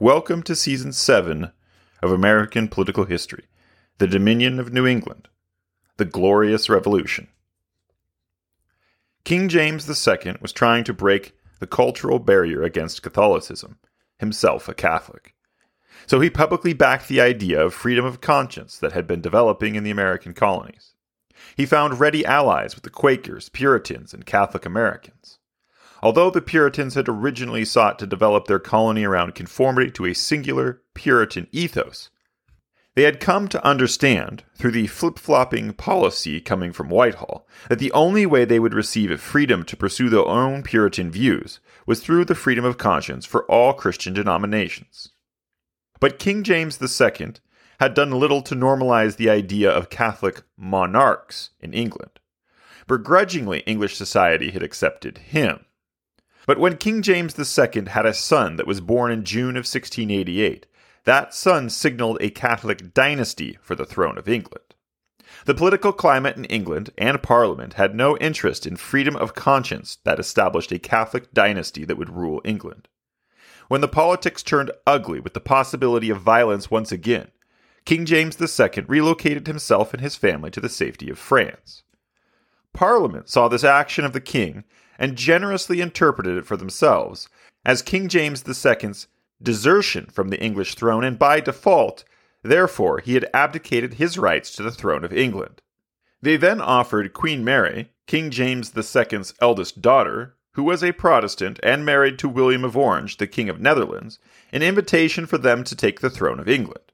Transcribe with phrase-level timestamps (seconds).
[0.00, 1.52] Welcome to Season 7
[2.02, 3.44] of American Political History
[3.98, 5.28] The Dominion of New England,
[5.98, 7.28] The Glorious Revolution.
[9.22, 13.78] King James II was trying to break the cultural barrier against Catholicism,
[14.18, 15.36] himself a Catholic.
[16.08, 19.84] So he publicly backed the idea of freedom of conscience that had been developing in
[19.84, 20.96] the American colonies.
[21.56, 25.38] He found ready allies with the Quakers, Puritans, and Catholic Americans.
[26.04, 30.82] Although the Puritans had originally sought to develop their colony around conformity to a singular
[30.92, 32.10] Puritan ethos,
[32.94, 37.90] they had come to understand, through the flip flopping policy coming from Whitehall, that the
[37.92, 42.26] only way they would receive a freedom to pursue their own Puritan views was through
[42.26, 45.08] the freedom of conscience for all Christian denominations.
[46.00, 47.32] But King James II
[47.80, 52.20] had done little to normalize the idea of Catholic monarchs in England.
[52.86, 55.64] Begrudgingly, English society had accepted him.
[56.46, 60.66] But when King James II had a son that was born in June of 1688,
[61.04, 64.74] that son signaled a Catholic dynasty for the throne of England.
[65.46, 70.18] The political climate in England and Parliament had no interest in freedom of conscience that
[70.18, 72.88] established a Catholic dynasty that would rule England.
[73.68, 77.30] When the politics turned ugly with the possibility of violence once again,
[77.84, 81.82] King James II relocated himself and his family to the safety of France.
[82.72, 84.64] Parliament saw this action of the king
[84.98, 87.28] and generously interpreted it for themselves
[87.64, 89.08] as King James II's
[89.42, 92.04] desertion from the English throne, and by default,
[92.42, 95.62] therefore, he had abdicated his rights to the throne of England.
[96.20, 101.84] They then offered Queen Mary, King James II's eldest daughter, who was a Protestant and
[101.84, 104.18] married to William of Orange, the King of Netherlands,
[104.52, 106.92] an invitation for them to take the throne of England.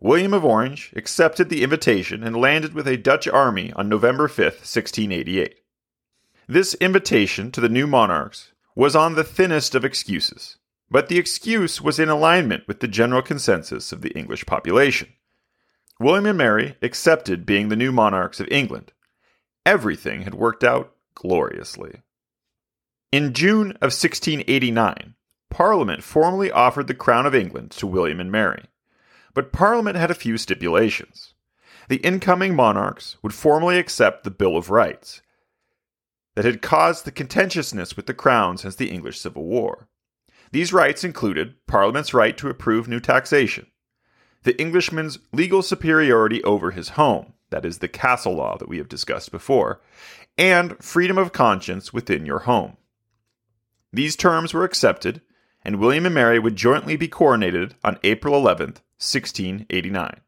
[0.00, 4.38] William of Orange accepted the invitation and landed with a Dutch army on November 5,
[4.44, 5.61] 1688.
[6.48, 10.56] This invitation to the new monarchs was on the thinnest of excuses,
[10.90, 15.08] but the excuse was in alignment with the general consensus of the English population.
[16.00, 18.92] William and Mary accepted being the new monarchs of England.
[19.64, 22.02] Everything had worked out gloriously.
[23.12, 25.14] In June of 1689,
[25.48, 28.64] Parliament formally offered the crown of England to William and Mary.
[29.32, 31.34] But Parliament had a few stipulations.
[31.88, 35.22] The incoming monarchs would formally accept the Bill of Rights
[36.34, 39.88] that had caused the contentiousness with the crown since the English Civil War.
[40.50, 43.66] These rights included Parliament's right to approve new taxation,
[44.44, 48.88] the Englishman's legal superiority over his home, that is, the castle law that we have
[48.88, 49.80] discussed before,
[50.36, 52.76] and freedom of conscience within your home.
[53.92, 55.20] These terms were accepted,
[55.64, 60.20] and William and Mary would jointly be coronated on April 11th, 1689.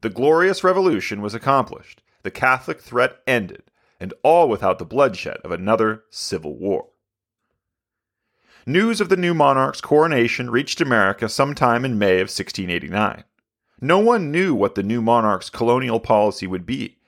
[0.00, 3.64] The glorious revolution was accomplished, the Catholic threat ended,
[4.00, 6.88] and all without the bloodshed of another civil war.
[8.66, 13.24] News of the new monarch's coronation reached America sometime in May of 1689.
[13.80, 16.98] No one knew what the new monarch's colonial policy would be,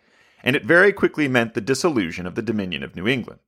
[0.42, 3.40] and it very quickly meant the dissolution of the Dominion of New England.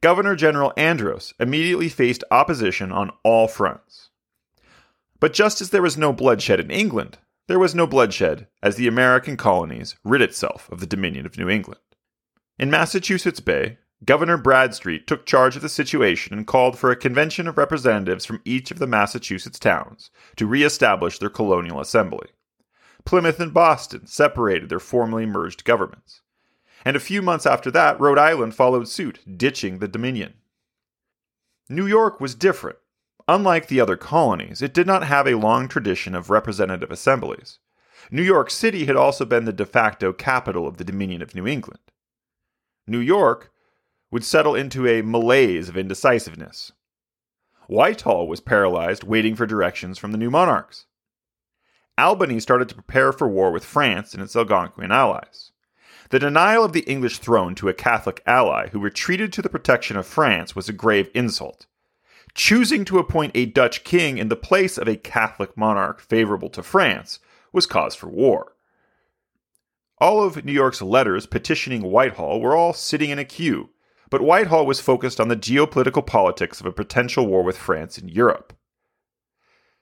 [0.00, 4.10] Governor General Andros immediately faced opposition on all fronts.
[5.20, 8.88] But just as there was no bloodshed in England, there was no bloodshed as the
[8.88, 11.80] American colonies rid itself of the Dominion of New England.
[12.56, 17.48] In Massachusetts Bay, Governor Bradstreet took charge of the situation and called for a convention
[17.48, 22.28] of representatives from each of the Massachusetts towns to reestablish their colonial assembly.
[23.04, 26.20] Plymouth and Boston separated their formerly merged governments.
[26.84, 30.34] And a few months after that, Rhode Island followed suit, ditching the Dominion.
[31.68, 32.78] New York was different.
[33.26, 37.58] Unlike the other colonies, it did not have a long tradition of representative assemblies.
[38.10, 41.46] New York City had also been the de facto capital of the Dominion of New
[41.46, 41.80] England.
[42.86, 43.52] New York
[44.10, 46.72] would settle into a malaise of indecisiveness.
[47.66, 50.86] Whitehall was paralyzed, waiting for directions from the new monarchs.
[51.96, 55.52] Albany started to prepare for war with France and its Algonquian allies.
[56.10, 59.96] The denial of the English throne to a Catholic ally who retreated to the protection
[59.96, 61.66] of France was a grave insult.
[62.34, 66.62] Choosing to appoint a Dutch king in the place of a Catholic monarch favorable to
[66.62, 67.20] France
[67.52, 68.53] was cause for war.
[69.98, 73.70] All of New York's letters petitioning Whitehall were all sitting in a queue,
[74.10, 78.08] but Whitehall was focused on the geopolitical politics of a potential war with France in
[78.08, 78.52] Europe.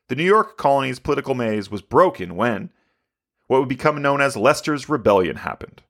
[0.08, 2.70] The New York colony's political maze was broken when
[3.46, 5.82] what would become known as Leisler's Rebellion happened.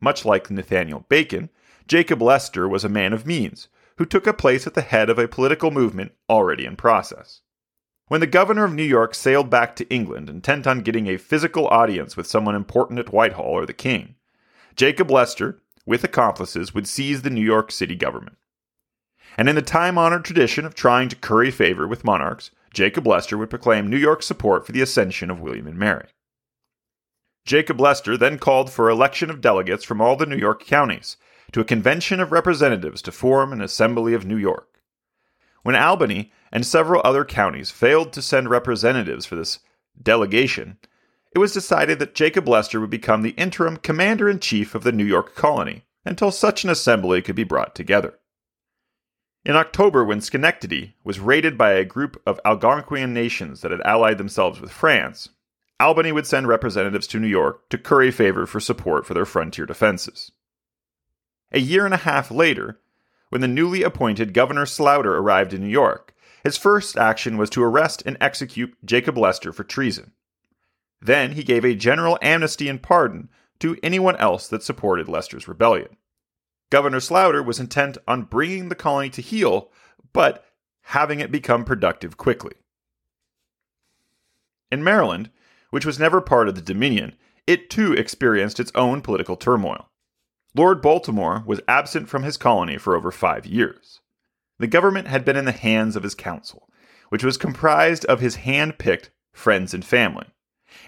[0.00, 1.50] Much like Nathaniel Bacon,
[1.86, 5.18] Jacob Leisler was a man of means who took a place at the head of
[5.18, 7.42] a political movement already in process.
[8.10, 11.68] When the governor of New York sailed back to England, intent on getting a physical
[11.68, 14.16] audience with someone important at Whitehall or the king,
[14.74, 18.36] Jacob Leisler, with accomplices, would seize the New York City government.
[19.38, 23.38] And in the time honored tradition of trying to curry favor with monarchs, Jacob Leisler
[23.38, 26.08] would proclaim New York's support for the accession of William and Mary.
[27.44, 31.16] Jacob Leisler then called for election of delegates from all the New York counties
[31.52, 34.79] to a convention of representatives to form an Assembly of New York.
[35.62, 39.60] When Albany and several other counties failed to send representatives for this
[40.00, 40.78] delegation,
[41.32, 44.92] it was decided that Jacob Leisler would become the interim commander in chief of the
[44.92, 48.18] New York colony until such an assembly could be brought together.
[49.44, 54.18] In October, when Schenectady was raided by a group of Algonquian nations that had allied
[54.18, 55.30] themselves with France,
[55.78, 59.64] Albany would send representatives to New York to curry favor for support for their frontier
[59.64, 60.30] defenses.
[61.52, 62.79] A year and a half later,
[63.30, 67.62] when the newly appointed Governor Sloughter arrived in New York, his first action was to
[67.62, 70.12] arrest and execute Jacob Leisler for treason.
[71.00, 73.30] Then he gave a general amnesty and pardon
[73.60, 75.96] to anyone else that supported Leisler's rebellion.
[76.70, 79.70] Governor Sloughter was intent on bringing the colony to heel,
[80.12, 80.44] but
[80.82, 82.52] having it become productive quickly.
[84.70, 85.30] In Maryland,
[85.70, 87.14] which was never part of the Dominion,
[87.46, 89.88] it too experienced its own political turmoil.
[90.54, 94.00] Lord Baltimore was absent from his colony for over five years.
[94.58, 96.68] The government had been in the hands of his council,
[97.08, 100.26] which was comprised of his hand picked friends and family.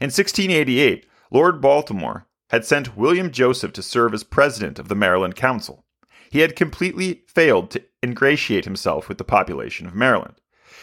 [0.01, 5.37] In 1688, Lord Baltimore had sent William Joseph to serve as president of the Maryland
[5.37, 5.85] Council.
[6.31, 10.35] He had completely failed to ingratiate himself with the population of Maryland.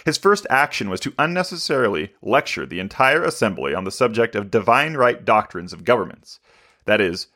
[0.06, 4.96] His first action was to unnecessarily lecture the entire assembly on the subject of divine
[4.96, 6.40] right doctrines of governments,
[6.86, 7.28] that is,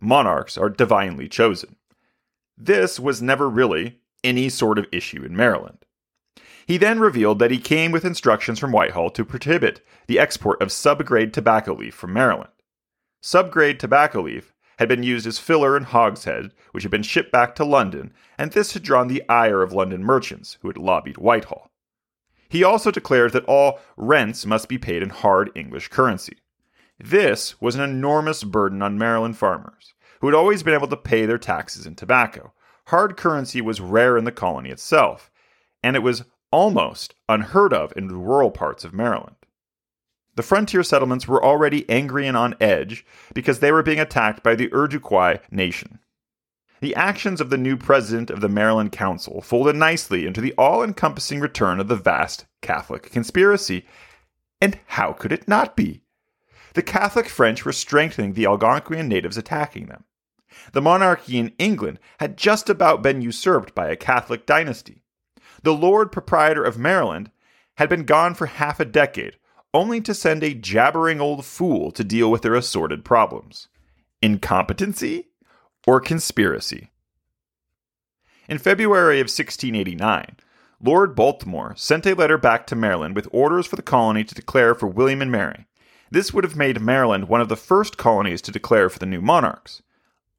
[0.00, 1.76] monarchs are divinely chosen.
[2.56, 5.78] This was never really any sort of issue in Maryland.
[6.66, 10.68] He then revealed that he came with instructions from Whitehall to prohibit the export of
[10.68, 12.52] subgrade tobacco leaf from Maryland.
[13.22, 17.54] Subgrade tobacco leaf had been used as filler in hogshead, which had been shipped back
[17.54, 21.70] to London, and this had drawn the ire of London merchants who had lobbied Whitehall.
[22.48, 26.38] He also declared that all rents must be paid in hard English currency.
[27.02, 31.24] This was an enormous burden on Maryland farmers, who had always been able to pay
[31.24, 32.52] their taxes in tobacco.
[32.88, 35.30] Hard currency was rare in the colony itself,
[35.82, 39.36] and it was almost unheard of in rural parts of Maryland.
[40.36, 44.54] The frontier settlements were already angry and on edge because they were being attacked by
[44.54, 46.00] the Iroquois nation.
[46.80, 50.82] The actions of the new president of the Maryland Council folded nicely into the all
[50.82, 53.86] encompassing return of the vast Catholic conspiracy.
[54.60, 56.02] And how could it not be?
[56.74, 60.04] The Catholic French were strengthening the Algonquian natives attacking them.
[60.72, 65.02] The monarchy in England had just about been usurped by a Catholic dynasty.
[65.62, 67.30] The Lord Proprietor of Maryland
[67.76, 69.36] had been gone for half a decade
[69.72, 73.68] only to send a jabbering old fool to deal with their assorted problems.
[74.20, 75.28] Incompetency
[75.86, 76.90] or conspiracy?
[78.48, 80.36] In February of 1689,
[80.82, 84.74] Lord Baltimore sent a letter back to Maryland with orders for the colony to declare
[84.74, 85.66] for William and Mary.
[86.10, 89.20] This would have made Maryland one of the first colonies to declare for the new
[89.20, 89.82] monarchs.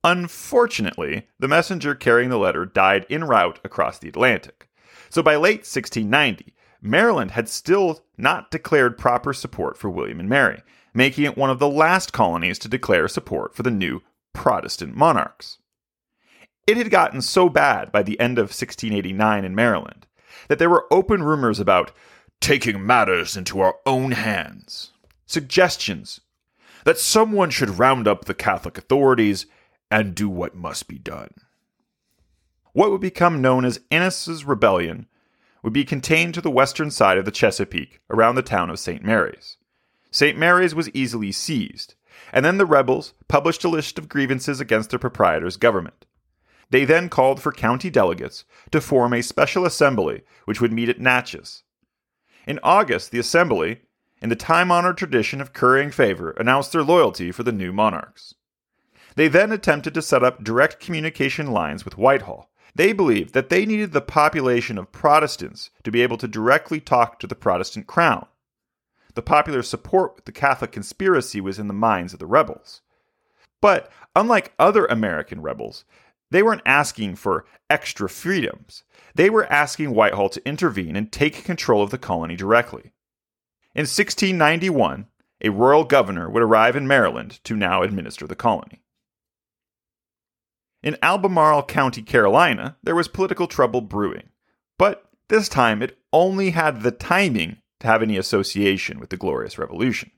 [0.04, 4.68] Unfortunately, the messenger carrying the letter died en route across the Atlantic.
[5.10, 10.62] So by late 1690, Maryland had still not declared proper support for William and Mary,
[10.94, 14.02] making it one of the last colonies to declare support for the new
[14.34, 15.60] Protestant monarchs.
[16.68, 20.08] It had gotten so bad by the end of 1689 in Maryland
[20.48, 21.92] that there were open rumors about
[22.40, 24.92] taking matters into our own hands,
[25.32, 26.22] suggestions
[26.84, 29.46] that someone should round up the Catholic authorities
[29.90, 31.34] and do what must be done.
[32.74, 35.08] What would become known as Ennis's Rebellion
[35.64, 39.04] would be contained to the western side of the Chesapeake, around the town of St.
[39.04, 39.58] Mary's.
[40.10, 40.38] St.
[40.38, 41.96] Mary's was easily seized,
[42.34, 46.06] and then the rebels published a list of grievances against their proprietor's government.
[46.72, 51.00] They then called for county delegates to form a special assembly which would meet at
[51.00, 51.64] Natchez.
[52.48, 53.82] In August, the assembly,
[54.22, 58.36] in the time honored tradition of currying favor, announced their loyalty for the new monarchs.
[59.16, 63.66] They then attempted to set up direct communication lines with Whitehall, they believed that they
[63.66, 68.28] needed the population of Protestants to be able to directly talk to the Protestant crown.
[69.14, 72.82] The popular support with the Catholic conspiracy was in the minds of the rebels.
[73.60, 75.84] But unlike other American rebels,
[76.30, 78.84] they weren't asking for extra freedoms.
[79.16, 82.94] They were asking Whitehall to intervene and take control of the colony directly.
[83.74, 85.08] In 1691,
[85.44, 88.84] a royal governor would arrive in Maryland to now administer the colony.
[90.84, 94.30] In Albemarle County, Carolina, there was political trouble brewing,
[94.78, 99.58] but this time it only had the timing to have any association with the Glorious
[99.58, 100.12] Revolution.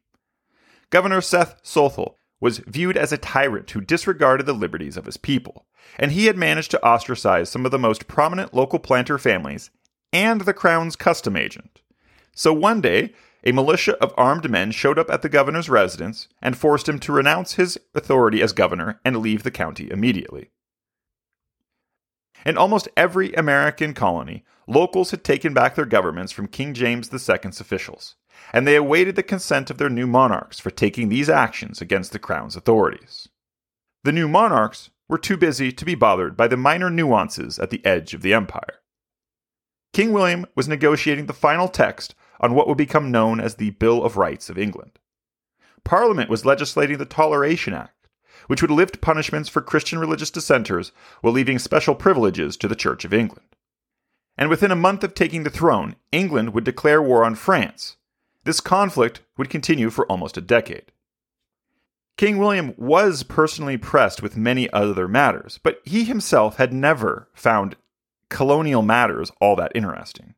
[0.89, 5.65] Governor Seth Sothel was viewed as a tyrant who disregarded the liberties of his people,
[5.98, 9.69] and he had managed to ostracize some of the most prominent local planter families
[10.12, 11.81] and the Crown's custom agent.
[12.36, 13.13] So one day,
[13.44, 17.12] a militia of armed men showed up at the governor's residence and forced him to
[17.12, 20.52] renounce his authority as governor and leave the county immediately.
[22.46, 27.62] In almost every American colony, locals had taken back their governments from King James II's
[27.62, 28.16] officials,
[28.52, 32.20] and they awaited the consent of their new monarchs for taking these actions against the
[32.20, 33.30] crown's authorities.
[34.04, 37.86] The new monarchs were too busy to be bothered by the minor nuances at the
[37.86, 38.82] edge of the empire.
[39.94, 44.04] King William was negotiating the final text on what would become known as the Bill
[44.04, 45.00] of Rights of England.
[45.86, 48.10] Parliament was legislating the Toleration Act,
[48.48, 53.06] which would lift punishments for Christian religious dissenters while leaving special privileges to the Church
[53.06, 53.48] of England.
[54.38, 57.96] And within a month of taking the throne, England would declare war on France.
[58.44, 60.92] This conflict would continue for almost a decade.
[62.18, 67.78] King William was personally pressed with many other matters, but he himself had never found
[68.28, 70.36] colonial matters all that interesting.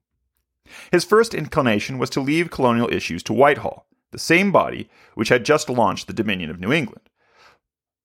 [0.92, 5.46] His first inclination was to leave colonial issues to Whitehall, the same body which had
[5.46, 7.10] just launched the Dominion of New England.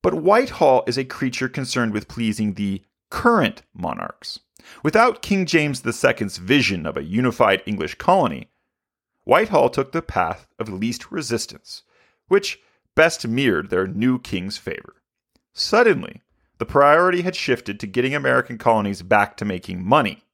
[0.02, 4.40] But Whitehall is a creature concerned with pleasing the current monarchs.
[4.82, 8.50] Without King James II's vision of a unified English colony,
[9.24, 11.82] Whitehall took the path of least resistance,
[12.28, 12.60] which
[12.94, 14.96] best mirrored their new king's favor.
[15.52, 16.22] Suddenly,
[16.58, 20.24] the priority had shifted to getting American colonies back to making money.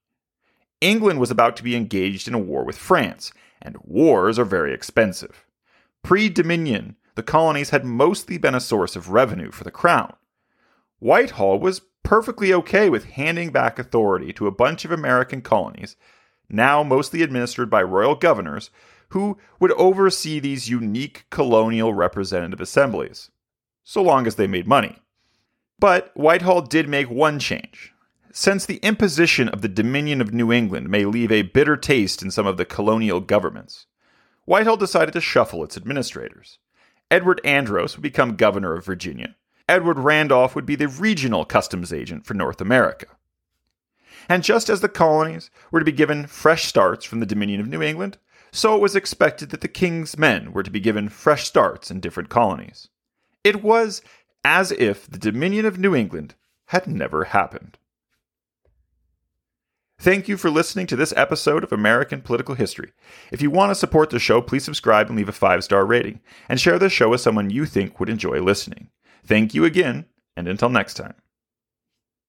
[0.86, 4.72] England was about to be engaged in a war with France, and wars are very
[4.72, 5.44] expensive.
[6.04, 10.12] Pre Dominion, the colonies had mostly been a source of revenue for the crown.
[11.00, 15.96] Whitehall was perfectly okay with handing back authority to a bunch of American colonies,
[16.48, 18.70] now mostly administered by royal governors,
[19.08, 23.32] who would oversee these unique colonial representative assemblies,
[23.82, 24.98] so long as they made money.
[25.80, 27.92] But Whitehall did make one change.
[28.38, 32.30] Since the imposition of the Dominion of New England may leave a bitter taste in
[32.30, 33.86] some of the colonial governments,
[34.44, 36.58] Whitehall decided to shuffle its administrators.
[37.10, 39.36] Edward Andros would become governor of Virginia.
[39.66, 43.06] Edward Randolph would be the regional customs agent for North America.
[44.28, 47.68] And just as the colonies were to be given fresh starts from the Dominion of
[47.68, 48.18] New England,
[48.52, 52.00] so it was expected that the king's men were to be given fresh starts in
[52.00, 52.90] different colonies.
[53.42, 54.02] It was
[54.44, 56.34] as if the Dominion of New England
[56.66, 57.78] had never happened.
[59.98, 62.92] Thank you for listening to this episode of American Political History.
[63.32, 66.20] If you want to support the show, please subscribe and leave a five star rating,
[66.48, 68.90] and share the show with someone you think would enjoy listening.
[69.24, 70.04] Thank you again,
[70.36, 71.14] and until next time.